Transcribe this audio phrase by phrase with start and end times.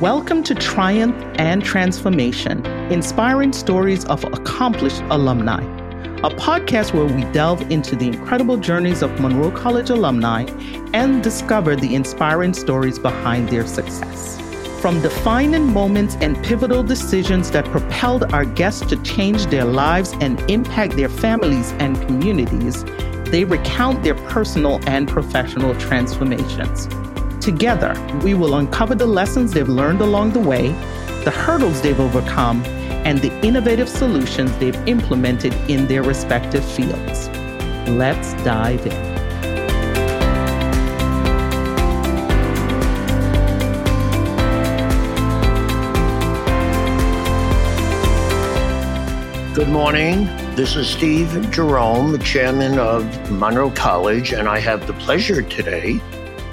[0.00, 5.62] Welcome to Triumph and Transformation Inspiring Stories of Accomplished Alumni,
[6.16, 10.46] a podcast where we delve into the incredible journeys of Monroe College alumni
[10.92, 14.40] and discover the inspiring stories behind their success.
[14.80, 20.40] From defining moments and pivotal decisions that propelled our guests to change their lives and
[20.50, 22.84] impact their families and communities,
[23.30, 26.88] they recount their personal and professional transformations.
[27.44, 27.92] Together,
[28.24, 30.68] we will uncover the lessons they've learned along the way,
[31.24, 32.64] the hurdles they've overcome,
[33.04, 37.28] and the innovative solutions they've implemented in their respective fields.
[37.86, 39.14] Let's dive in.
[49.52, 50.24] Good morning.
[50.54, 56.00] This is Steve Jerome, chairman of Monroe College, and I have the pleasure today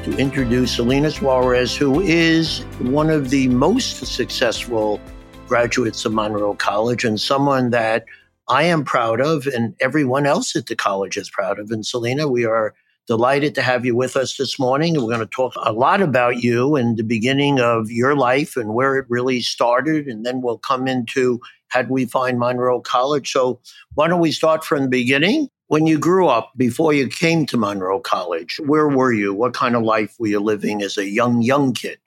[0.04, 4.99] to introduce Selina Suarez, who is one of the most successful
[5.48, 8.05] graduates of Monroe College and someone that
[8.48, 11.70] I am proud of and everyone else at the college is proud of.
[11.70, 12.74] And Selina, we are
[13.05, 14.96] delighted to have you with us this morning.
[14.96, 18.74] We're going to talk a lot about you and the beginning of your life and
[18.74, 20.08] where it really started.
[20.08, 23.32] And then we'll come into how do we find Monroe College.
[23.32, 23.60] So
[23.93, 25.48] why don't we start from the beginning?
[25.72, 29.34] When you grew up, before you came to Monroe College, where were you?
[29.34, 31.98] What kind of life were you living as a young, young kid?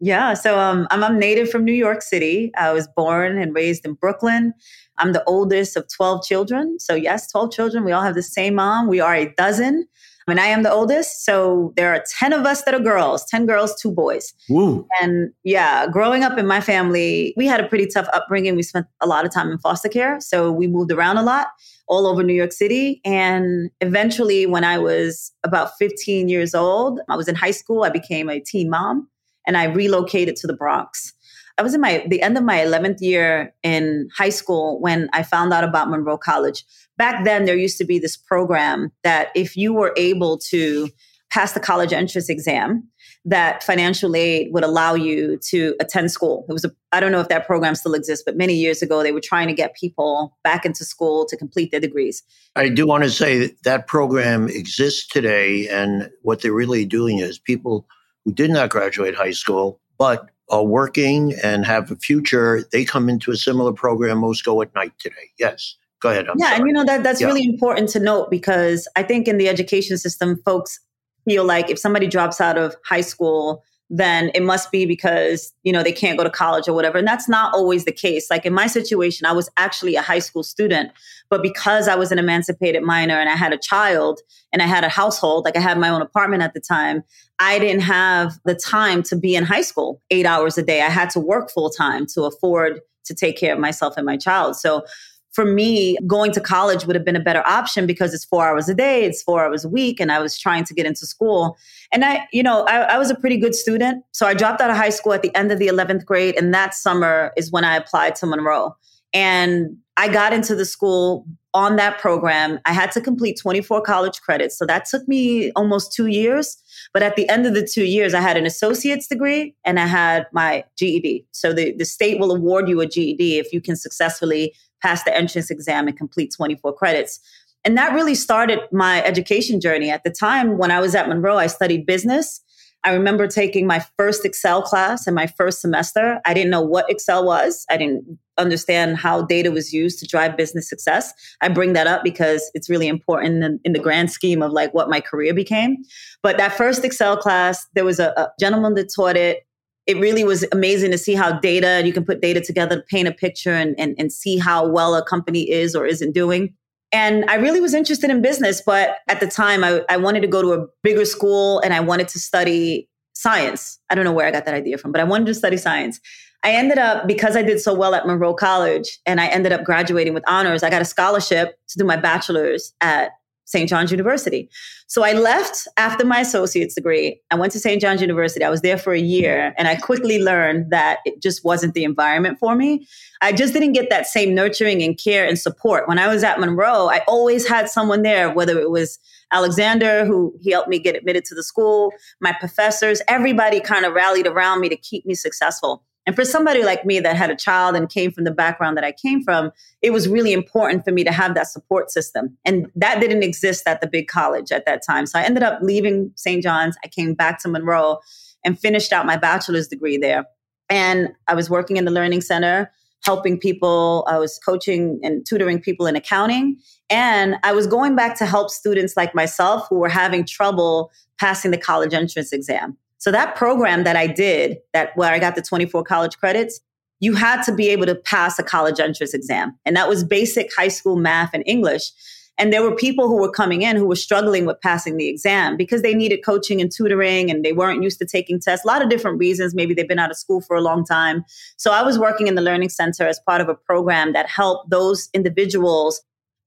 [0.00, 2.50] Yeah, so um, I'm a native from New York City.
[2.56, 4.52] I was born and raised in Brooklyn.
[4.98, 6.80] I'm the oldest of 12 children.
[6.80, 7.84] So, yes, 12 children.
[7.84, 8.88] We all have the same mom.
[8.88, 9.86] We are a dozen.
[10.26, 11.24] I mean, I am the oldest.
[11.24, 14.32] So there are 10 of us that are girls 10 girls, two boys.
[14.50, 14.86] Ooh.
[15.00, 18.56] And yeah, growing up in my family, we had a pretty tough upbringing.
[18.56, 20.20] We spent a lot of time in foster care.
[20.20, 21.48] So we moved around a lot
[21.88, 23.00] all over New York City.
[23.04, 27.90] And eventually, when I was about 15 years old, I was in high school, I
[27.90, 29.08] became a teen mom
[29.46, 31.12] and I relocated to the Bronx.
[31.58, 35.22] I was in my the end of my 11th year in high school when I
[35.22, 36.64] found out about Monroe College.
[36.96, 40.88] Back then there used to be this program that if you were able to
[41.30, 42.86] pass the college entrance exam,
[43.24, 46.44] that financial aid would allow you to attend school.
[46.48, 49.02] It was a I don't know if that program still exists, but many years ago
[49.02, 52.22] they were trying to get people back into school to complete their degrees.
[52.56, 57.18] I do want to say that, that program exists today and what they're really doing
[57.18, 57.86] is people
[58.24, 63.08] who did not graduate high school but are working and have a future, they come
[63.08, 64.18] into a similar program.
[64.18, 65.30] Most go at night today.
[65.38, 65.76] Yes.
[66.00, 66.28] Go ahead.
[66.28, 66.58] I'm yeah, sorry.
[66.58, 67.26] and you know that that's Yeah.
[67.28, 70.78] really important to note because I think in the education system, folks
[71.24, 73.64] feel like if somebody drops out of high school,
[73.94, 77.06] then it must be because you know they can't go to college or whatever, and
[77.06, 78.30] that's not always the case.
[78.30, 80.90] Like in my situation, I was actually a high school student,
[81.28, 84.20] but because I was an emancipated minor and I had a child
[84.50, 87.04] and I had a household, like I had my own apartment at the time,
[87.38, 90.80] I didn't have the time to be in high school eight hours a day.
[90.80, 94.16] I had to work full time to afford to take care of myself and my
[94.16, 94.56] child.
[94.56, 94.84] So
[95.32, 98.68] for me, going to college would have been a better option because it's four hours
[98.68, 101.56] a day, it's four hours a week, and I was trying to get into school.
[101.90, 104.04] And I, you know, I, I was a pretty good student.
[104.12, 106.36] So I dropped out of high school at the end of the 11th grade.
[106.36, 108.76] And that summer is when I applied to Monroe.
[109.14, 112.58] And I got into the school on that program.
[112.64, 114.56] I had to complete 24 college credits.
[114.56, 116.56] So that took me almost two years.
[116.94, 119.86] But at the end of the two years, I had an associate's degree and I
[119.86, 121.26] had my GED.
[121.32, 125.16] So the, the state will award you a GED if you can successfully pass the
[125.16, 127.20] entrance exam and complete 24 credits.
[127.64, 129.90] And that really started my education journey.
[129.90, 132.40] At the time when I was at Monroe, I studied business.
[132.84, 136.20] I remember taking my first Excel class in my first semester.
[136.26, 137.64] I didn't know what Excel was.
[137.70, 141.12] I didn't understand how data was used to drive business success.
[141.40, 144.74] I bring that up because it's really important in, in the grand scheme of like
[144.74, 145.76] what my career became.
[146.22, 149.46] But that first Excel class, there was a, a gentleman that taught it.
[149.86, 153.08] It really was amazing to see how data, you can put data together to paint
[153.08, 156.54] a picture and, and, and see how well a company is or isn't doing.
[156.92, 160.28] And I really was interested in business, but at the time I, I wanted to
[160.28, 163.78] go to a bigger school and I wanted to study science.
[163.90, 166.00] I don't know where I got that idea from, but I wanted to study science.
[166.44, 169.64] I ended up, because I did so well at Monroe College and I ended up
[169.64, 173.12] graduating with honors, I got a scholarship to do my bachelor's at
[173.44, 173.68] St.
[173.68, 174.48] John's University.
[174.86, 177.20] So I left after my associate's degree.
[177.30, 177.80] I went to St.
[177.80, 178.44] John's University.
[178.44, 181.84] I was there for a year and I quickly learned that it just wasn't the
[181.84, 182.86] environment for me.
[183.20, 185.88] I just didn't get that same nurturing and care and support.
[185.88, 188.98] When I was at Monroe, I always had someone there, whether it was
[189.32, 193.94] Alexander, who he helped me get admitted to the school, my professors, everybody kind of
[193.94, 195.82] rallied around me to keep me successful.
[196.06, 198.84] And for somebody like me that had a child and came from the background that
[198.84, 199.52] I came from,
[199.82, 202.36] it was really important for me to have that support system.
[202.44, 205.06] And that didn't exist at the big college at that time.
[205.06, 206.42] So I ended up leaving St.
[206.42, 206.76] John's.
[206.84, 208.00] I came back to Monroe
[208.44, 210.24] and finished out my bachelor's degree there.
[210.68, 212.72] And I was working in the Learning Center,
[213.04, 214.04] helping people.
[214.08, 216.56] I was coaching and tutoring people in accounting.
[216.90, 220.90] And I was going back to help students like myself who were having trouble
[221.20, 222.76] passing the college entrance exam.
[223.02, 226.60] So that program that I did, that where I got the 24 college credits,
[227.00, 229.58] you had to be able to pass a college entrance exam.
[229.66, 231.90] And that was basic high school math and English.
[232.38, 235.56] And there were people who were coming in who were struggling with passing the exam
[235.56, 238.64] because they needed coaching and tutoring and they weren't used to taking tests.
[238.64, 239.52] A lot of different reasons.
[239.52, 241.24] Maybe they've been out of school for a long time.
[241.56, 244.70] So I was working in the Learning Center as part of a program that helped
[244.70, 246.00] those individuals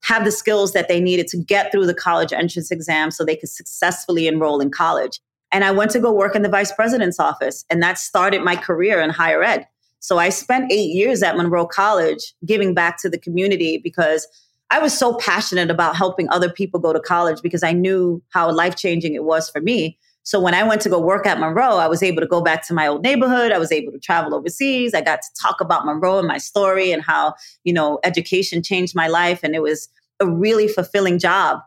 [0.04, 3.36] have the skills that they needed to get through the college entrance exam so they
[3.36, 5.20] could successfully enroll in college.
[5.52, 8.56] And I went to go work in the vice president's office, and that started my
[8.56, 9.68] career in higher ed.
[10.00, 14.28] So I spent eight years at Monroe College giving back to the community because
[14.70, 18.52] I was so passionate about helping other people go to college because I knew how
[18.52, 19.98] life changing it was for me.
[20.24, 22.66] So when I went to go work at Monroe, I was able to go back
[22.68, 23.52] to my old neighborhood.
[23.52, 24.96] I was able to travel overseas.
[24.96, 28.96] I got to talk about Monroe and my story and how, you know, education changed
[28.96, 29.42] my life.
[29.44, 29.88] And it was
[30.20, 31.60] a really fulfilling job.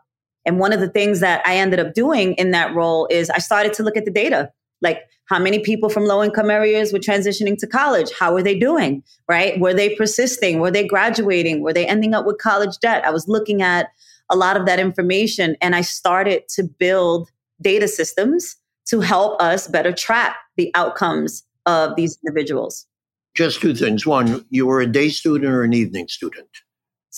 [0.45, 3.39] And one of the things that I ended up doing in that role is I
[3.39, 4.51] started to look at the data.
[4.81, 8.11] Like how many people from low income areas were transitioning to college?
[8.17, 9.03] How were they doing?
[9.27, 9.59] Right?
[9.59, 10.59] Were they persisting?
[10.59, 11.61] Were they graduating?
[11.61, 13.05] Were they ending up with college debt?
[13.05, 13.87] I was looking at
[14.29, 17.29] a lot of that information and I started to build
[17.61, 18.55] data systems
[18.87, 22.87] to help us better track the outcomes of these individuals.
[23.35, 24.05] Just two things.
[24.05, 26.49] One, you were a day student or an evening student?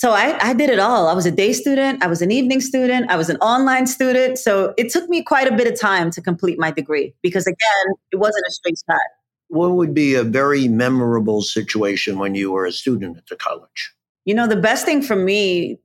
[0.01, 1.07] So I, I did it all.
[1.07, 4.39] I was a day student, I was an evening student, I was an online student.
[4.39, 7.85] So it took me quite a bit of time to complete my degree because, again,
[8.11, 8.99] it wasn't a straight shot.
[9.49, 13.93] What would be a very memorable situation when you were a student at the college?
[14.25, 15.77] You know, the best thing for me,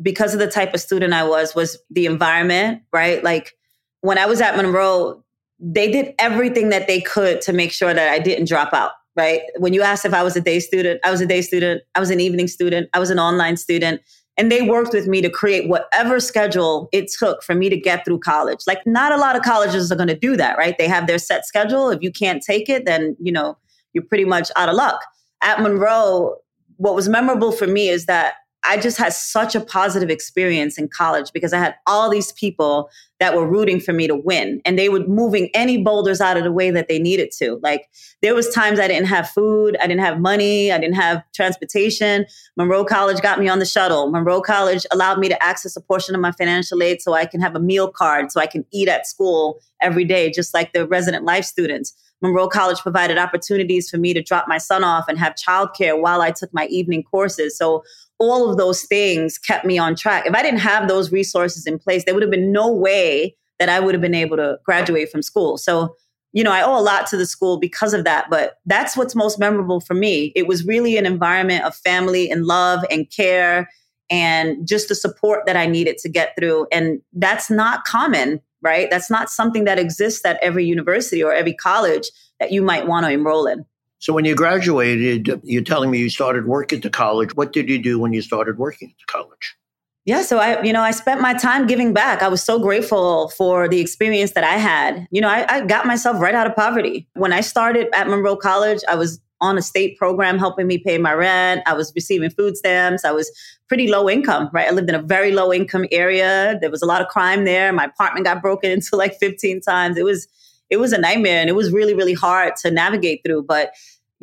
[0.00, 3.24] because of the type of student I was, was the environment, right?
[3.24, 3.54] Like
[4.02, 5.24] when I was at Monroe,
[5.58, 9.42] they did everything that they could to make sure that I didn't drop out right?
[9.58, 12.00] When you asked if I was a day student, I was a day student, I
[12.00, 14.00] was an evening student, I was an online student.
[14.36, 18.04] And they worked with me to create whatever schedule it took for me to get
[18.04, 18.60] through college.
[18.66, 20.76] Like, not a lot of colleges are going to do that, right?
[20.76, 21.90] They have their set schedule.
[21.90, 23.56] If you can't take it, then, you know,
[23.92, 25.00] you're pretty much out of luck.
[25.42, 26.34] At Monroe,
[26.78, 28.34] what was memorable for me is that
[28.66, 32.88] I just had such a positive experience in college because I had all these people
[33.20, 36.44] that were rooting for me to win and they were moving any boulders out of
[36.44, 37.60] the way that they needed to.
[37.62, 37.88] Like
[38.22, 42.26] there was times I didn't have food, I didn't have money, I didn't have transportation.
[42.56, 44.10] Monroe College got me on the shuttle.
[44.10, 47.40] Monroe College allowed me to access a portion of my financial aid so I can
[47.40, 50.86] have a meal card so I can eat at school every day just like the
[50.86, 51.94] resident life students.
[52.22, 56.22] Monroe College provided opportunities for me to drop my son off and have childcare while
[56.22, 57.56] I took my evening courses.
[57.56, 57.84] So
[58.18, 60.26] all of those things kept me on track.
[60.26, 63.68] If I didn't have those resources in place, there would have been no way that
[63.68, 65.58] I would have been able to graduate from school.
[65.58, 65.94] So,
[66.32, 69.14] you know, I owe a lot to the school because of that, but that's what's
[69.14, 70.32] most memorable for me.
[70.34, 73.68] It was really an environment of family and love and care
[74.10, 76.66] and just the support that I needed to get through.
[76.72, 78.90] And that's not common, right?
[78.90, 83.06] That's not something that exists at every university or every college that you might want
[83.06, 83.64] to enroll in.
[84.04, 87.34] So when you graduated, you're telling me you started work at the college.
[87.36, 89.56] What did you do when you started working at the college?
[90.04, 92.22] Yeah, so I, you know, I spent my time giving back.
[92.22, 95.08] I was so grateful for the experience that I had.
[95.10, 97.08] You know, I, I got myself right out of poverty.
[97.14, 100.98] When I started at Monroe College, I was on a state program helping me pay
[100.98, 101.62] my rent.
[101.64, 103.06] I was receiving food stamps.
[103.06, 103.32] I was
[103.68, 104.68] pretty low income, right?
[104.68, 106.58] I lived in a very low income area.
[106.60, 107.72] There was a lot of crime there.
[107.72, 109.96] My apartment got broken into like 15 times.
[109.96, 110.28] It was
[110.70, 113.72] it was a nightmare and it was really really hard to navigate through, but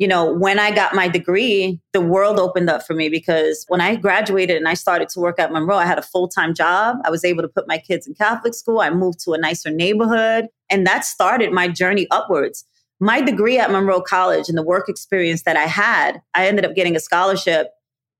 [0.02, 3.80] you know, when I got my degree, the world opened up for me because when
[3.80, 6.96] I graduated and I started to work at Monroe, I had a full time job.
[7.04, 8.80] I was able to put my kids in Catholic school.
[8.80, 12.64] I moved to a nicer neighborhood, and that started my journey upwards.
[12.98, 16.74] My degree at Monroe College and the work experience that I had, I ended up
[16.74, 17.68] getting a scholarship.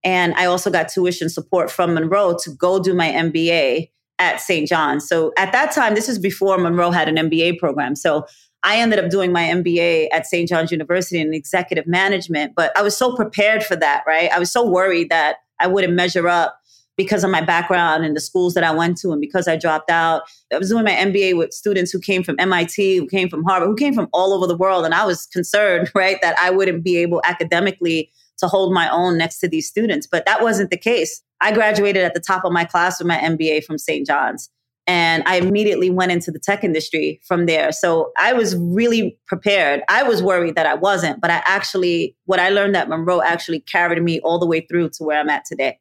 [0.05, 4.69] And I also got tuition support from Monroe to go do my MBA at St.
[4.69, 5.09] John's.
[5.09, 7.97] So at that time, this is before Monroe had an MBA program.
[7.97, 8.25] So
[8.65, 10.49] I ended up doing my MBA at St.
[10.49, 14.31] John's University in executive management, but I was so prepared for that, right?
[14.31, 16.59] I was so worried that I wouldn't measure up
[16.97, 19.91] because of my background and the schools that I went to and because I dropped
[19.91, 20.23] out.
[20.53, 23.69] I was doing my MBA with students who came from MIT, who came from Harvard,
[23.69, 24.85] who came from all over the world.
[24.85, 29.17] And I was concerned, right, that I wouldn't be able academically to hold my own
[29.17, 30.07] next to these students.
[30.07, 31.23] But that wasn't the case.
[31.41, 34.07] I graduated at the top of my class with my MBA from St.
[34.07, 34.51] John's.
[34.87, 37.71] And I immediately went into the tech industry from there.
[37.71, 39.83] So I was really prepared.
[39.89, 43.61] I was worried that I wasn't, but I actually, what I learned at Monroe actually
[43.61, 45.79] carried me all the way through to where I'm at today.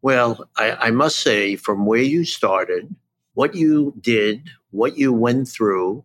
[0.00, 2.94] Well, I, I must say, from where you started,
[3.34, 6.04] what you did, what you went through,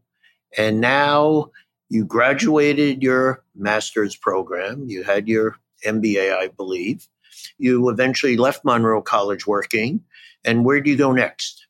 [0.58, 1.52] and now
[1.94, 4.86] You graduated your master's program.
[4.88, 7.08] You had your MBA, I believe.
[7.60, 10.02] You eventually left Monroe College working.
[10.44, 11.68] And where do you go next?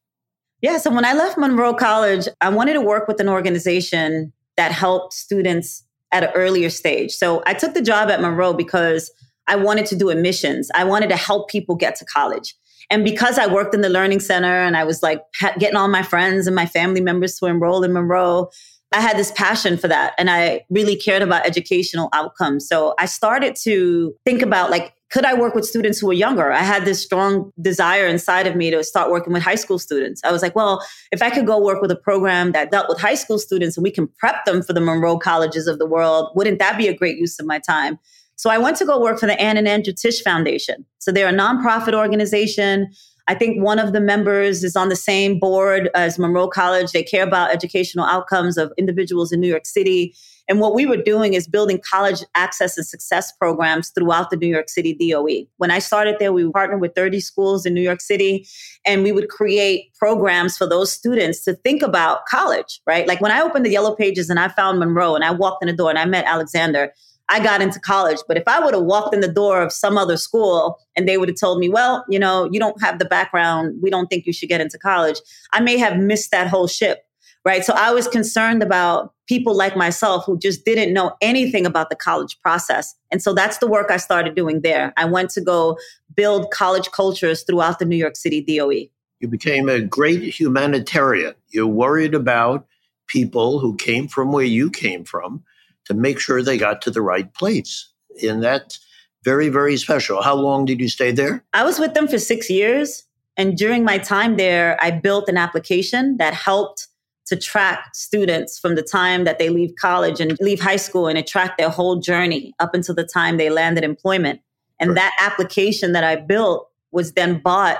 [0.63, 4.71] Yeah, so when I left Monroe College, I wanted to work with an organization that
[4.71, 7.11] helped students at an earlier stage.
[7.11, 9.11] So I took the job at Monroe because
[9.45, 10.71] I wanted to do admissions.
[10.73, 12.55] I wanted to help people get to college.
[12.89, 15.21] And because I worked in the Learning Center and I was like
[15.59, 18.49] getting all my friends and my family members to enroll in Monroe,
[18.93, 20.13] I had this passion for that.
[20.17, 22.69] And I really cared about educational outcomes.
[22.69, 26.51] So I started to think about like, could I work with students who were younger?
[26.51, 30.23] I had this strong desire inside of me to start working with high school students.
[30.23, 32.99] I was like, well, if I could go work with a program that dealt with
[32.99, 36.31] high school students and we can prep them for the Monroe colleges of the world,
[36.33, 37.99] wouldn't that be a great use of my time?
[38.37, 40.83] So I went to go work for the Ann and Andrew Tisch Foundation.
[40.97, 42.87] So they're a nonprofit organization.
[43.27, 46.91] I think one of the members is on the same board as Monroe College.
[46.91, 50.15] They care about educational outcomes of individuals in New York City.
[50.49, 54.47] And what we were doing is building college access and success programs throughout the New
[54.47, 55.47] York City DOE.
[55.57, 58.45] When I started there, we partnered with 30 schools in New York City,
[58.85, 63.07] and we would create programs for those students to think about college, right?
[63.07, 65.67] Like when I opened the Yellow Pages and I found Monroe and I walked in
[65.67, 66.91] the door and I met Alexander,
[67.29, 68.19] I got into college.
[68.27, 71.17] But if I would have walked in the door of some other school and they
[71.17, 74.25] would have told me, well, you know, you don't have the background, we don't think
[74.25, 75.19] you should get into college,
[75.53, 77.05] I may have missed that whole ship.
[77.45, 77.65] Right.
[77.65, 81.95] So I was concerned about people like myself who just didn't know anything about the
[81.95, 82.95] college process.
[83.11, 84.93] And so that's the work I started doing there.
[84.95, 85.77] I went to go
[86.15, 88.89] build college cultures throughout the New York City DOE.
[89.19, 91.35] You became a great humanitarian.
[91.49, 92.65] You're worried about
[93.07, 95.43] people who came from where you came from
[95.85, 97.89] to make sure they got to the right place.
[98.21, 98.79] And that's
[99.23, 100.21] very, very special.
[100.21, 101.43] How long did you stay there?
[101.53, 103.03] I was with them for six years.
[103.35, 106.87] And during my time there, I built an application that helped
[107.25, 111.17] to track students from the time that they leave college and leave high school and
[111.17, 114.41] it tracked their whole journey up until the time they landed employment.
[114.79, 114.95] And right.
[114.95, 117.79] that application that I built was then bought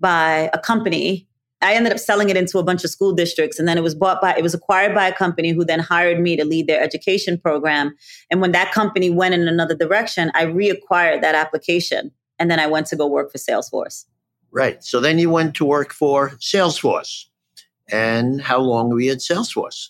[0.00, 1.28] by a company
[1.64, 3.94] I ended up selling it into a bunch of school districts and then it was
[3.94, 6.82] bought by it was acquired by a company who then hired me to lead their
[6.82, 7.96] education program.
[8.30, 12.66] And when that company went in another direction, I reacquired that application and then I
[12.66, 14.04] went to go work for Salesforce.
[14.50, 14.84] Right.
[14.84, 17.24] So then you went to work for Salesforce.
[17.90, 19.88] And how long were you at Salesforce?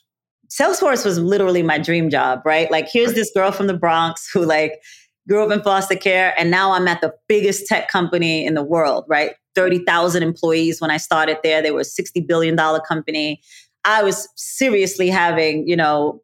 [0.49, 2.71] Salesforce was literally my dream job, right?
[2.71, 4.81] Like here's this girl from the Bronx who like
[5.29, 8.63] grew up in foster care and now I'm at the biggest tech company in the
[8.63, 9.33] world, right?
[9.55, 11.63] 30,000 employees when I started there.
[11.63, 13.41] They were a $60 billion company.
[13.85, 16.21] I was seriously having, you know,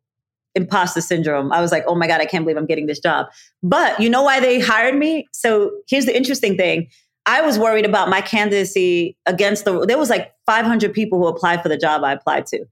[0.54, 1.52] imposter syndrome.
[1.52, 3.26] I was like, oh my God, I can't believe I'm getting this job.
[3.62, 5.28] But you know why they hired me?
[5.32, 6.88] So here's the interesting thing.
[7.30, 11.62] I was worried about my candidacy against the, there was like 500 people who applied
[11.62, 12.64] for the job I applied to.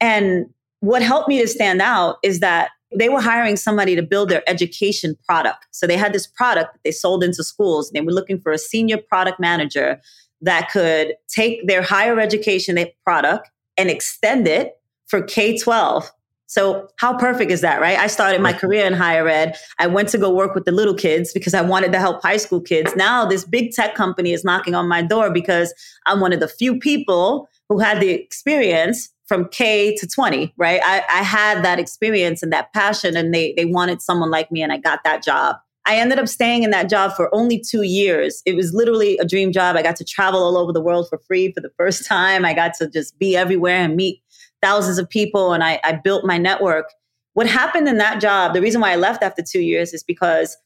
[0.00, 0.46] And
[0.80, 4.42] what helped me to stand out is that they were hiring somebody to build their
[4.50, 5.64] education product.
[5.70, 7.88] So they had this product that they sold into schools.
[7.88, 10.00] And they were looking for a senior product manager
[10.40, 14.72] that could take their higher education product and extend it
[15.06, 16.10] for K 12.
[16.50, 17.96] So, how perfect is that, right?
[17.96, 19.56] I started my career in higher ed.
[19.78, 22.38] I went to go work with the little kids because I wanted to help high
[22.38, 22.96] school kids.
[22.96, 25.72] Now, this big tech company is knocking on my door because
[26.06, 30.80] I'm one of the few people who had the experience from K to 20, right?
[30.82, 34.60] I, I had that experience and that passion, and they, they wanted someone like me,
[34.60, 35.54] and I got that job.
[35.86, 38.42] I ended up staying in that job for only two years.
[38.44, 39.76] It was literally a dream job.
[39.76, 42.44] I got to travel all over the world for free for the first time.
[42.44, 44.20] I got to just be everywhere and meet
[44.62, 46.92] thousands of people, and I, I built my network.
[47.34, 50.56] What happened in that job, the reason why I left after two years is because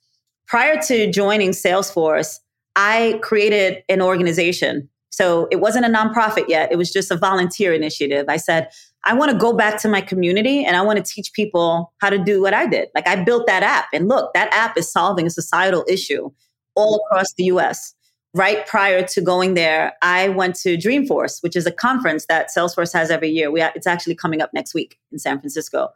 [0.47, 2.39] prior to joining Salesforce,
[2.77, 6.73] I created an organization so it wasn't a nonprofit yet.
[6.73, 8.27] It was just a volunteer initiative.
[8.29, 8.69] I said,
[9.05, 12.11] I want to go back to my community and I want to teach people how
[12.11, 12.89] to do what I did.
[12.95, 13.87] Like I built that app.
[13.93, 16.31] And look, that app is solving a societal issue
[16.75, 17.95] all across the US.
[18.35, 22.93] Right prior to going there, I went to Dreamforce, which is a conference that Salesforce
[22.93, 23.51] has every year.
[23.51, 25.91] We, it's actually coming up next week in San Francisco.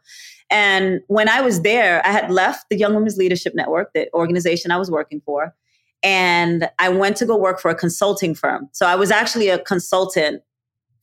[0.49, 4.71] And when I was there, I had left the Young Women's Leadership Network, the organization
[4.71, 5.53] I was working for
[6.03, 8.69] and I went to go work for a consulting firm.
[8.71, 10.41] So I was actually a consultant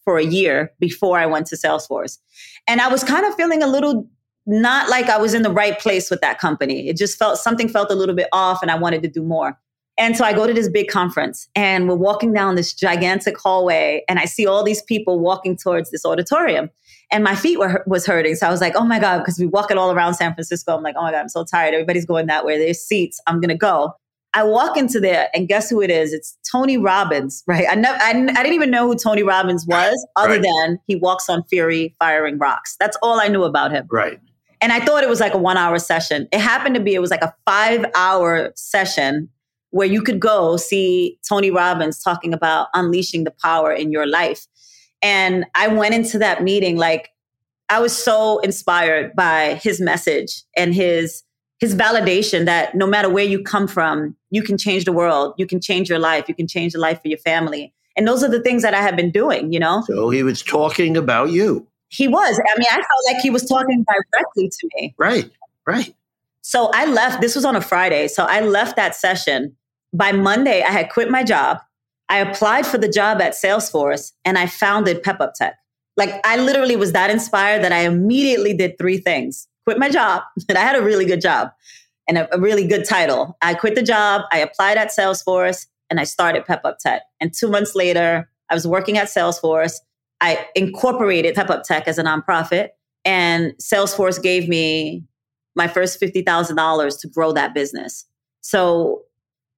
[0.04, 2.18] for a year before I went to Salesforce.
[2.66, 4.08] And I was kind of feeling a little
[4.46, 6.88] not like I was in the right place with that company.
[6.88, 9.58] It just felt something felt a little bit off and I wanted to do more.
[9.98, 14.04] And so I go to this big conference and we're walking down this gigantic hallway
[14.08, 16.70] and I see all these people walking towards this auditorium
[17.10, 18.34] and my feet were was hurting.
[18.34, 20.76] So I was like, oh my God, because we walk it all around San Francisco.
[20.76, 21.72] I'm like, oh my God, I'm so tired.
[21.72, 22.58] Everybody's going that way.
[22.58, 23.20] There's seats.
[23.26, 23.94] I'm going to go.
[24.34, 26.12] I walk into there and guess who it is?
[26.12, 27.64] It's Tony Robbins, right?
[27.70, 30.42] I, never, I, I didn't even know who Tony Robbins was other right.
[30.42, 32.76] than he walks on Fury firing rocks.
[32.78, 33.86] That's all I knew about him.
[33.90, 34.20] Right.
[34.60, 36.28] And I thought it was like a one hour session.
[36.32, 39.30] It happened to be, it was like a five hour session
[39.76, 44.46] where you could go see Tony Robbins talking about unleashing the power in your life.
[45.02, 47.10] And I went into that meeting like
[47.68, 51.22] I was so inspired by his message and his
[51.58, 55.46] his validation that no matter where you come from, you can change the world, you
[55.46, 57.72] can change your life, you can change the life for your family.
[57.96, 59.82] And those are the things that I have been doing, you know?
[59.86, 61.66] So he was talking about you.
[61.88, 62.38] He was.
[62.38, 64.94] I mean, I felt like he was talking directly to me.
[64.98, 65.30] Right,
[65.66, 65.94] right.
[66.42, 68.06] So I left, this was on a Friday.
[68.08, 69.56] So I left that session.
[69.96, 71.58] By Monday, I had quit my job.
[72.08, 75.56] I applied for the job at Salesforce and I founded Pep Up Tech.
[75.96, 80.22] Like I literally was that inspired that I immediately did three things quit my job,
[80.48, 81.50] and I had a really good job
[82.08, 83.36] and a, a really good title.
[83.42, 87.02] I quit the job, I applied at Salesforce, and I started Pep Up Tech.
[87.20, 89.74] And two months later, I was working at Salesforce.
[90.20, 92.68] I incorporated Pep Up Tech as a nonprofit,
[93.04, 95.04] and Salesforce gave me
[95.56, 98.04] my first $50,000 to grow that business.
[98.40, 99.02] So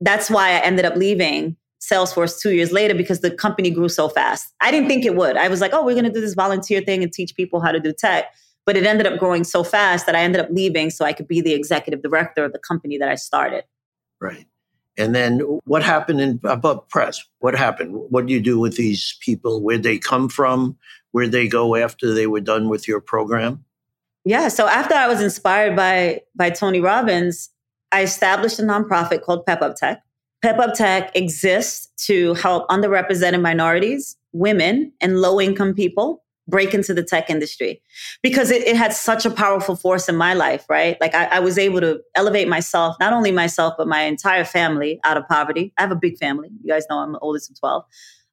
[0.01, 4.09] that's why I ended up leaving Salesforce two years later because the company grew so
[4.09, 4.53] fast.
[4.61, 5.37] I didn't think it would.
[5.37, 7.73] I was like, oh, we're going to do this volunteer thing and teach people how
[7.73, 8.27] to do tech.
[8.67, 11.27] But it ended up growing so fast that I ended up leaving so I could
[11.27, 13.65] be the executive director of the company that I started.
[14.21, 14.47] Right.
[14.99, 17.25] And then what happened in above press?
[17.39, 17.93] What happened?
[18.11, 19.63] What do you do with these people?
[19.63, 20.77] Where they come from?
[21.13, 23.65] Where they go after they were done with your program?
[24.25, 24.49] Yeah.
[24.49, 27.49] So after I was inspired by by Tony Robbins,
[27.93, 30.03] I established a nonprofit called Pep Up Tech.
[30.43, 36.95] Pep Up Tech exists to help underrepresented minorities, women, and low income people break into
[36.95, 37.83] the tech industry
[38.23, 40.99] because it, it, had such a powerful force in my life, right?
[40.99, 44.99] Like I, I, was able to elevate myself, not only myself, but my entire family
[45.05, 45.75] out of poverty.
[45.77, 46.49] I have a big family.
[46.63, 47.85] You guys know I'm the oldest of 12.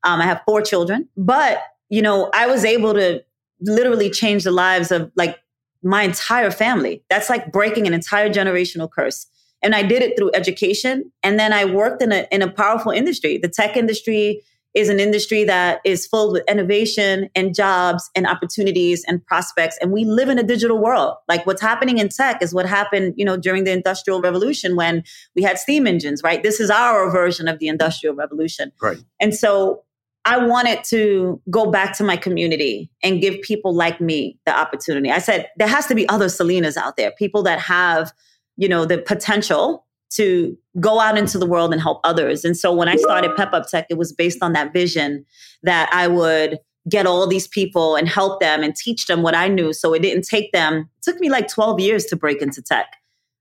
[0.06, 3.22] Um, I have four children, but you know, I was able to
[3.62, 5.38] literally change the lives of like
[5.84, 7.04] my entire family.
[7.10, 9.28] That's like breaking an entire generational curse.
[9.66, 11.12] And I did it through education.
[11.24, 14.44] And then I worked in a, in a powerful industry, the tech industry,
[14.76, 19.78] is an industry that is filled with innovation and jobs and opportunities and prospects.
[19.82, 21.16] And we live in a digital world.
[21.28, 25.04] Like what's happening in tech is what happened you know during the industrial revolution when
[25.36, 26.44] we had steam engines right?
[26.44, 28.72] This is our version of the industrial revolution.
[28.82, 28.98] Right.
[29.20, 29.84] And so
[30.26, 35.10] I wanted to go back to my community and give people like me the opportunity.
[35.10, 38.12] I said there has to be other Selinas out there, people that have,
[38.58, 42.46] you know, the potential to go out into the world and help others.
[42.46, 45.26] And so when I started Pep Up Tech, it was based on that vision
[45.64, 49.48] that I would get all these people and help them and teach them what I
[49.48, 49.74] knew.
[49.74, 52.96] So it didn't take them, it took me like 12 years to break into tech.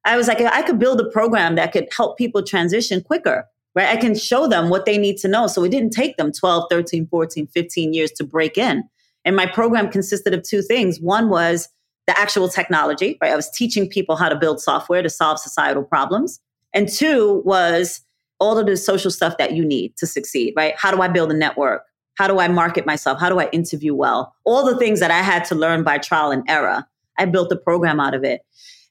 [0.04, 3.88] I was like, I could build a program that could help people transition quicker, right?
[3.88, 5.46] I can show them what they need to know.
[5.46, 8.84] So it didn't take them 12, 13, 14, 15 years to break in.
[9.24, 11.00] And my program consisted of two things.
[11.00, 11.68] One was
[12.06, 13.32] the actual technology, right?
[13.32, 16.40] I was teaching people how to build software to solve societal problems.
[16.72, 18.02] And two was
[18.40, 20.74] all of the social stuff that you need to succeed, right?
[20.76, 21.84] How do I build a network?
[22.16, 23.18] How do I market myself?
[23.18, 24.34] How do I interview well?
[24.44, 26.84] All the things that I had to learn by trial and error.
[27.18, 28.42] I built a program out of it.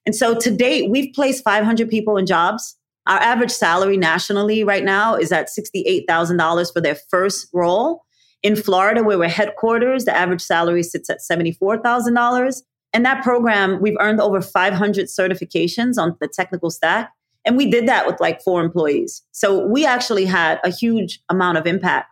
[0.06, 2.78] And so to date, we've placed 500 people in jobs.
[3.06, 8.04] Our average salary nationally right now is at $68,000 for their first role.
[8.44, 12.62] In Florida, where we're headquarters, the average salary sits at $74,000.
[12.94, 17.12] And that program, we've earned over 500 certifications on the technical stack.
[17.46, 19.22] And we did that with like four employees.
[19.32, 22.10] So we actually had a huge amount of impact.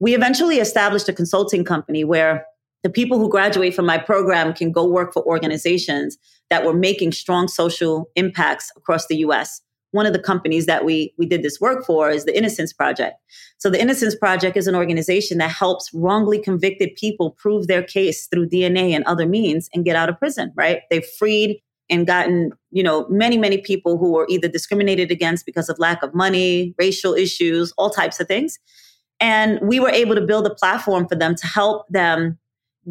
[0.00, 2.46] We eventually established a consulting company where
[2.82, 6.16] the people who graduate from my program can go work for organizations
[6.48, 9.60] that were making strong social impacts across the US.
[9.92, 13.16] One of the companies that we, we did this work for is the Innocence Project.
[13.58, 18.26] So, the Innocence Project is an organization that helps wrongly convicted people prove their case
[18.26, 20.82] through DNA and other means and get out of prison, right?
[20.90, 25.68] They've freed and gotten, you know, many, many people who were either discriminated against because
[25.68, 28.58] of lack of money, racial issues, all types of things.
[29.18, 32.38] And we were able to build a platform for them to help them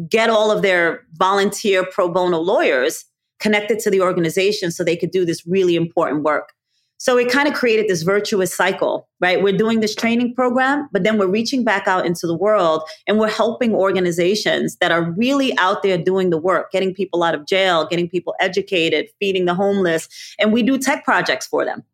[0.08, 3.04] get all of their volunteer pro bono lawyers
[3.40, 6.52] connected to the organization so they could do this really important work.
[7.00, 9.42] So it kind of created this virtuous cycle, right?
[9.42, 13.18] We're doing this training program, but then we're reaching back out into the world and
[13.18, 17.46] we're helping organizations that are really out there doing the work, getting people out of
[17.46, 20.10] jail, getting people educated, feeding the homeless.
[20.38, 21.84] And we do tech projects for them.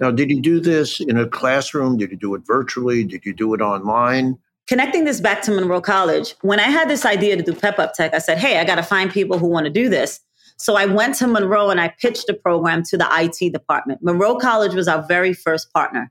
[0.00, 1.98] Now, did you do this in a classroom?
[1.98, 3.04] Did you do it virtually?
[3.04, 4.38] Did you do it online?
[4.66, 7.92] Connecting this back to Monroe College, when I had this idea to do Pep Up
[7.92, 10.20] Tech, I said, hey, I got to find people who want to do this.
[10.56, 14.02] So I went to Monroe and I pitched the program to the IT department.
[14.02, 16.10] Monroe College was our very first partner.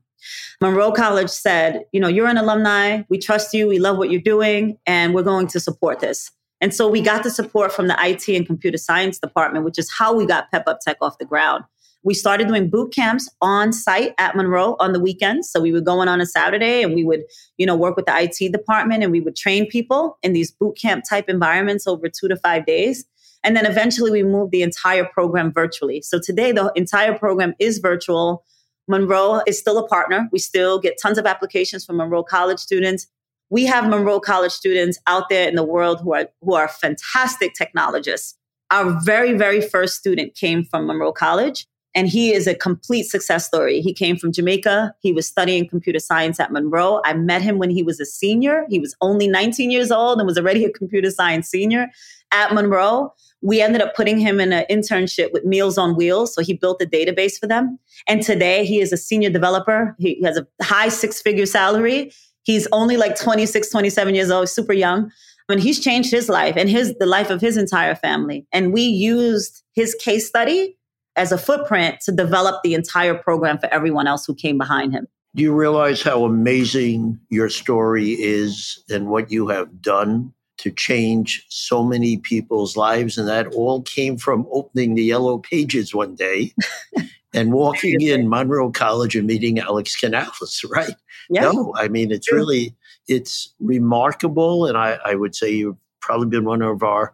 [0.61, 3.03] Monroe College said, you know, you're an alumni.
[3.09, 3.67] We trust you.
[3.67, 4.77] We love what you're doing.
[4.85, 6.31] And we're going to support this.
[6.61, 9.91] And so we got the support from the IT and computer science department, which is
[9.91, 11.65] how we got Pep Up Tech off the ground.
[12.05, 15.49] We started doing boot camps on site at Monroe on the weekends.
[15.49, 17.23] So we would go in on a Saturday and we would,
[17.57, 20.77] you know, work with the IT department and we would train people in these boot
[20.77, 23.05] camp type environments over two to five days.
[23.43, 26.01] And then eventually we moved the entire program virtually.
[26.01, 28.43] So today the entire program is virtual.
[28.87, 30.29] Monroe is still a partner.
[30.31, 33.07] We still get tons of applications from Monroe College students.
[33.49, 37.53] We have Monroe College students out there in the world who are who are fantastic
[37.53, 38.37] technologists.
[38.71, 43.45] Our very very first student came from Monroe College and he is a complete success
[43.45, 43.81] story.
[43.81, 44.95] He came from Jamaica.
[45.01, 47.01] He was studying computer science at Monroe.
[47.05, 48.65] I met him when he was a senior.
[48.69, 51.89] He was only 19 years old and was already a computer science senior
[52.31, 53.13] at Monroe.
[53.43, 56.33] We ended up putting him in an internship with Meals on Wheels.
[56.33, 57.77] So he built a database for them.
[58.07, 59.95] And today he is a senior developer.
[59.99, 62.11] He has a high six figure salary.
[62.43, 65.11] He's only like 26, 27 years old, super young.
[65.49, 68.47] And he's changed his life and his the life of his entire family.
[68.53, 70.77] And we used his case study
[71.17, 75.07] as a footprint to develop the entire program for everyone else who came behind him.
[75.35, 81.45] Do you realize how amazing your story is and what you have done to change
[81.49, 83.17] so many people's lives?
[83.17, 86.53] And that all came from opening the yellow pages one day
[87.33, 90.95] and walking in Monroe College and meeting Alex Canales, right?
[91.29, 91.51] Yeah.
[91.51, 92.75] No, I mean, it's really,
[93.07, 94.65] it's remarkable.
[94.65, 97.13] And I, I would say you've probably been one of our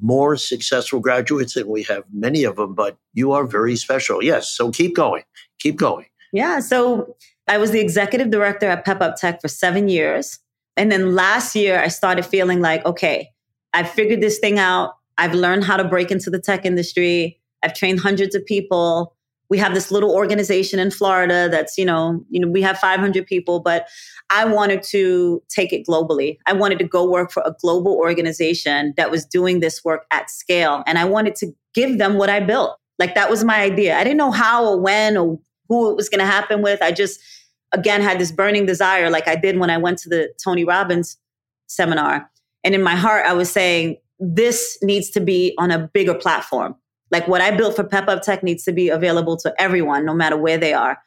[0.00, 4.22] more successful graduates, and we have many of them, but you are very special.
[4.22, 4.50] Yes.
[4.50, 5.22] So keep going.
[5.58, 6.06] Keep going.
[6.32, 6.60] Yeah.
[6.60, 7.16] So
[7.48, 10.38] I was the executive director at Pep Up Tech for seven years.
[10.76, 13.30] And then last year, I started feeling like, okay,
[13.72, 14.94] I figured this thing out.
[15.18, 17.40] I've learned how to break into the tech industry.
[17.62, 19.16] I've trained hundreds of people
[19.48, 23.26] we have this little organization in Florida that's, you know, you know, we have 500
[23.26, 23.86] people, but
[24.30, 26.38] I wanted to take it globally.
[26.46, 30.30] I wanted to go work for a global organization that was doing this work at
[30.30, 30.82] scale.
[30.86, 32.76] And I wanted to give them what I built.
[32.98, 33.96] Like that was my idea.
[33.96, 36.82] I didn't know how or when or who it was going to happen with.
[36.82, 37.20] I just,
[37.76, 41.16] again, had this burning desire, like I did when I went to the Tony Robbins
[41.66, 42.30] seminar.
[42.64, 46.74] And in my heart, I was saying, this needs to be on a bigger platform.
[47.10, 50.14] Like what I built for Pep Up Tech needs to be available to everyone, no
[50.14, 50.98] matter where they are.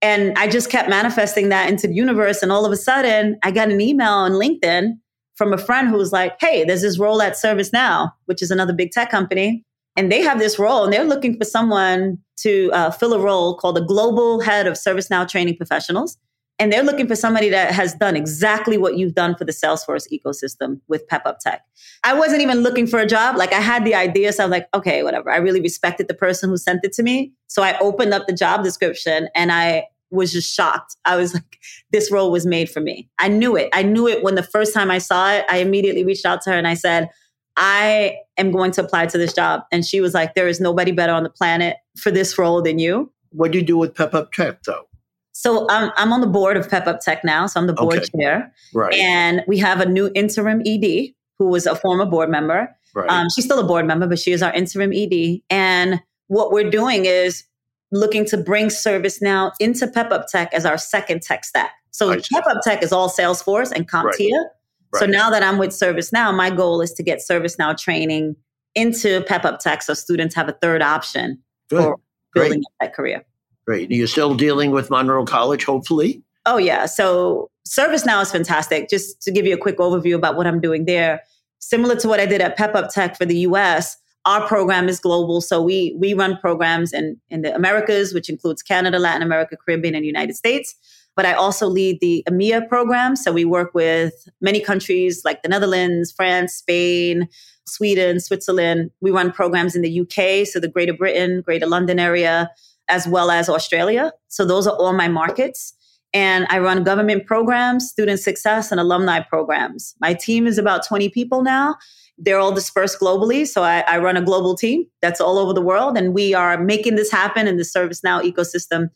[0.00, 2.42] And I just kept manifesting that into the universe.
[2.42, 4.92] And all of a sudden, I got an email on LinkedIn
[5.34, 8.72] from a friend who was like, Hey, there's this role at ServiceNow, which is another
[8.72, 9.64] big tech company.
[9.96, 13.56] And they have this role and they're looking for someone to uh, fill a role
[13.56, 16.18] called the Global Head of ServiceNow Training Professionals.
[16.58, 20.06] And they're looking for somebody that has done exactly what you've done for the Salesforce
[20.12, 21.62] ecosystem with Pep Up Tech.
[22.04, 23.36] I wasn't even looking for a job.
[23.36, 24.32] Like I had the idea.
[24.32, 25.30] So I was like, okay, whatever.
[25.30, 27.32] I really respected the person who sent it to me.
[27.48, 30.96] So I opened up the job description and I was just shocked.
[31.04, 31.58] I was like,
[31.90, 33.08] this role was made for me.
[33.18, 33.68] I knew it.
[33.72, 35.44] I knew it when the first time I saw it.
[35.48, 37.08] I immediately reached out to her and I said,
[37.56, 39.62] I am going to apply to this job.
[39.70, 42.78] And she was like, there is nobody better on the planet for this role than
[42.78, 43.10] you.
[43.30, 44.88] What do you do with Pep Up Tech though?
[45.32, 47.46] So um, I'm on the board of Pep Up Tech now.
[47.46, 48.06] So I'm the board okay.
[48.16, 48.52] chair.
[48.72, 48.94] Right.
[48.94, 52.74] And we have a new interim ED who was a former board member.
[52.94, 53.10] Right.
[53.10, 55.40] Um, she's still a board member, but she is our interim ED.
[55.50, 57.44] And what we're doing is
[57.90, 61.72] looking to bring ServiceNow into Pep Up Tech as our second tech stack.
[61.90, 64.30] So Pep Up Tech is all Salesforce and CompTIA.
[64.32, 64.46] Right.
[64.94, 65.00] Right.
[65.00, 68.36] So now that I'm with ServiceNow, my goal is to get ServiceNow training
[68.74, 71.82] into Pep Up Tech so students have a third option Good.
[71.82, 71.96] for
[72.32, 72.64] building Great.
[72.80, 73.24] that career.
[73.66, 73.90] Great.
[73.90, 76.22] You're still dealing with Monroe College, hopefully?
[76.46, 76.86] Oh, yeah.
[76.86, 78.88] So ServiceNow is fantastic.
[78.88, 81.22] Just to give you a quick overview about what I'm doing there,
[81.60, 85.00] similar to what I did at Pep Up Tech for the US, our program is
[85.00, 85.40] global.
[85.40, 89.94] So we we run programs in, in the Americas, which includes Canada, Latin America, Caribbean,
[89.94, 90.74] and United States.
[91.16, 93.16] But I also lead the EMEA program.
[93.16, 97.28] So we work with many countries like the Netherlands, France, Spain,
[97.66, 98.90] Sweden, Switzerland.
[99.00, 102.50] We run programs in the UK, so the Greater Britain, Greater London area
[102.88, 104.12] as well as Australia.
[104.28, 105.72] So those are all my markets.
[106.12, 109.94] And I run government programs, student success, and alumni programs.
[110.00, 111.76] My team is about 20 people now.
[112.18, 113.44] They're all dispersed globally.
[113.46, 115.98] So I, I run a global team that's all over the world.
[115.98, 118.90] And we are making this happen in the ServiceNow ecosystem.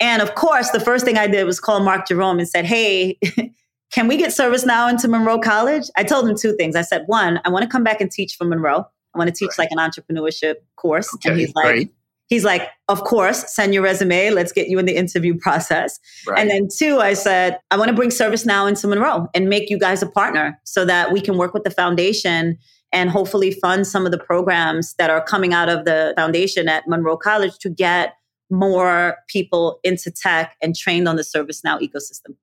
[0.00, 3.18] And of course, the first thing I did was call Mark Jerome and said, Hey,
[3.92, 5.84] can we get ServiceNow into Monroe College?
[5.96, 6.76] I told him two things.
[6.76, 8.86] I said, one, I want to come back and teach for Monroe.
[9.14, 9.70] I want to teach right.
[9.70, 11.14] like an entrepreneurship course.
[11.14, 11.90] Okay, and he's like, right
[12.28, 14.30] he's like, of course, send your resume.
[14.30, 15.98] Let's get you in the interview process.
[16.26, 16.38] Right.
[16.38, 19.78] And then two, I said, I want to bring ServiceNow into Monroe and make you
[19.78, 22.58] guys a partner so that we can work with the foundation
[22.92, 26.86] and hopefully fund some of the programs that are coming out of the foundation at
[26.86, 28.14] Monroe College to get
[28.50, 32.36] more people into tech and trained on the ServiceNow ecosystem.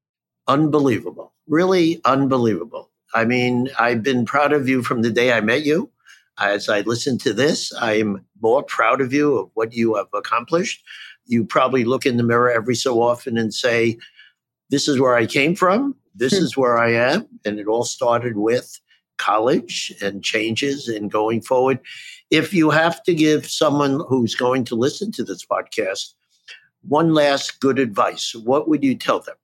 [0.48, 1.34] Unbelievable.
[1.48, 2.90] Really unbelievable.
[3.14, 5.90] I mean, I've been proud of you from the day I met you.
[6.40, 10.82] As I listen to this, I'm more proud of you of what you have accomplished.
[11.26, 13.98] You probably look in the mirror every so often and say,
[14.70, 15.96] This is where I came from.
[16.16, 16.44] This hmm.
[16.44, 17.28] is where I am.
[17.46, 18.80] And it all started with
[19.18, 21.80] college and changes and going forward.
[22.32, 26.13] If you have to give someone who's going to listen to this podcast
[26.88, 29.36] one last good advice, what would you tell them?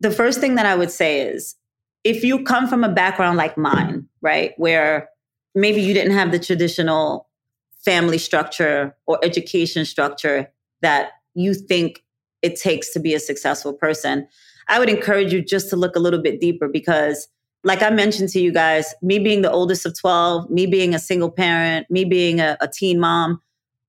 [0.00, 1.54] The first thing that I would say is
[2.02, 5.08] if you come from a background like mine, right, where
[5.54, 7.28] maybe you didn't have the traditional
[7.84, 12.02] family structure or education structure that you think
[12.42, 14.26] it takes to be a successful person,
[14.68, 17.28] I would encourage you just to look a little bit deeper because,
[17.64, 20.98] like I mentioned to you guys, me being the oldest of 12, me being a
[20.98, 23.40] single parent, me being a, a teen mom,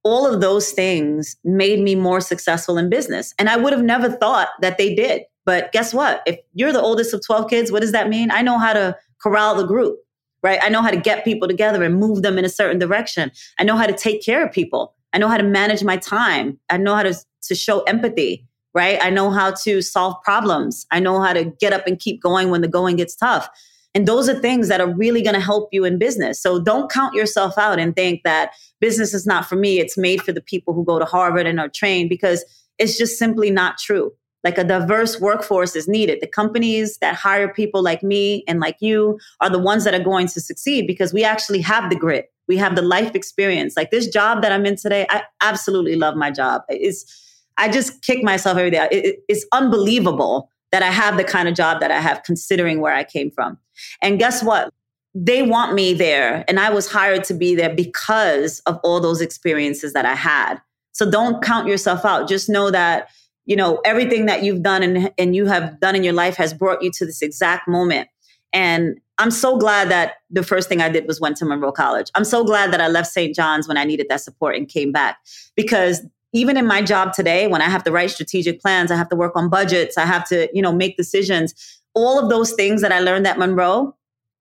[0.04, 3.34] all of those things made me more successful in business.
[3.38, 5.24] And I would have never thought that they did.
[5.46, 6.24] But guess what?
[6.26, 8.32] If you're the oldest of 12 kids, what does that mean?
[8.32, 10.00] I know how to corral the group,
[10.42, 10.60] right?
[10.62, 13.32] I know how to get people together and move them in a certain direction.
[13.60, 14.94] I know how to take care of people.
[15.12, 16.60] I know how to manage my time.
[16.70, 19.00] I know how to, to show empathy, right?
[19.02, 20.86] I know how to solve problems.
[20.92, 23.50] I know how to get up and keep going when the going gets tough.
[23.96, 26.42] And those are things that are really going to help you in business.
[26.42, 29.80] So don't count yourself out and think that business is not for me.
[29.80, 32.44] It's made for the people who go to Harvard and are trained because
[32.78, 34.12] it's just simply not true.
[34.44, 36.20] Like a diverse workforce is needed.
[36.20, 40.04] The companies that hire people like me and like you are the ones that are
[40.04, 42.32] going to succeed because we actually have the grit.
[42.50, 43.78] We have the life experience.
[43.78, 46.64] Like this job that I'm in today, I absolutely love my job.
[46.68, 47.25] It's,
[47.58, 48.88] I just kick myself every day.
[48.92, 52.94] It, it's unbelievable that I have the kind of job that I have considering where
[52.94, 53.58] I came from.
[54.02, 54.74] And guess what?
[55.14, 56.44] They want me there.
[56.48, 60.58] And I was hired to be there because of all those experiences that I had.
[60.92, 62.28] So don't count yourself out.
[62.28, 63.10] Just know that,
[63.46, 66.54] you know, everything that you've done and, and you have done in your life has
[66.54, 68.10] brought you to this exact moment.
[68.52, 72.12] And I'm so glad that the first thing I did was went to Monroe College.
[72.16, 73.34] I'm so glad that I left St.
[73.34, 75.18] John's when I needed that support and came back
[75.56, 76.02] because
[76.36, 79.16] even in my job today, when I have to write strategic plans, I have to
[79.16, 82.92] work on budgets, I have to, you know, make decisions all of those things that
[82.92, 83.96] I learned at Monroe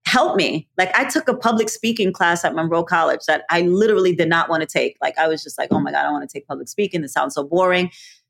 [0.05, 0.67] helped me.
[0.77, 4.49] Like I took a public speaking class at Monroe College that I literally did not
[4.49, 4.97] want to take.
[5.01, 7.03] Like I was just like, oh my God, I want to take public speaking.
[7.03, 7.89] It sounds so boring.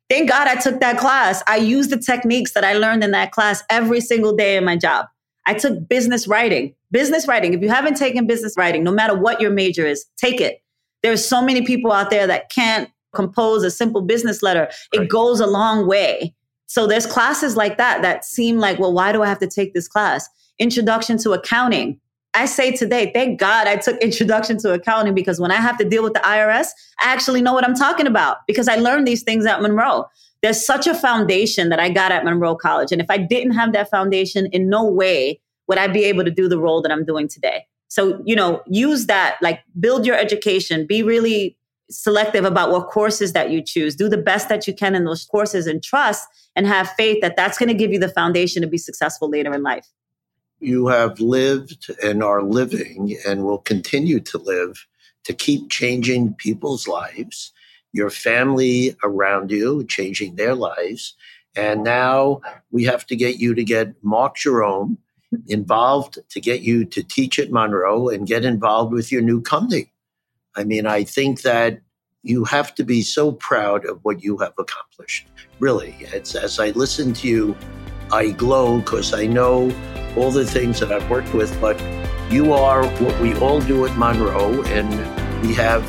[0.10, 1.44] Thank God I took that class.
[1.48, 4.78] I used the techniques that I learned in that class every single day in my
[4.78, 5.08] job.
[5.48, 6.76] I took business writing.
[6.92, 7.54] Business writing.
[7.54, 10.62] If you haven't taken business writing, no matter what your major is, take it.
[11.04, 14.70] There's so many people out there that can't compose a simple business letter.
[14.94, 15.10] It right.
[15.10, 16.34] goes a long way.
[16.68, 19.74] So there's classes like that that seem like, well, why do I have to take
[19.74, 20.28] this class?
[20.60, 22.00] Introduction to accounting.
[22.34, 25.88] I say today, thank God I took introduction to accounting because when I have to
[25.88, 26.68] deal with the IRS,
[27.00, 30.06] I actually know what I'm talking about because I learned these things at Monroe.
[30.42, 32.92] There's such a foundation that I got at Monroe College.
[32.92, 36.32] And if I didn't have that foundation, in no way would I be able to
[36.32, 37.66] do the role that I'm doing today.
[37.88, 41.58] So, you know, use that, like build your education, be really
[41.90, 43.96] selective about what courses that you choose.
[43.96, 47.36] Do the best that you can in those courses and trust and have faith that
[47.36, 49.88] that's going to give you the foundation to be successful later in life.
[50.60, 54.88] You have lived and are living and will continue to live
[55.26, 57.52] to keep changing people's lives,
[57.92, 61.16] your family around you, changing their lives.
[61.56, 64.98] And now we have to get you to get Mark Jerome
[65.48, 69.92] involved to get you to teach at Monroe and get involved with your new company.
[70.56, 71.82] I mean, I think that
[72.24, 75.28] you have to be so proud of what you have accomplished.
[75.60, 77.56] Really, it's, as I listen to you,
[78.12, 79.72] I glow because I know
[80.18, 81.80] all the things that I've worked with, but
[82.32, 84.90] you are what we all do at Monroe, and
[85.46, 85.84] we have